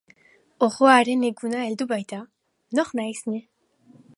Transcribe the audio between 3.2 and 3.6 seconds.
ni?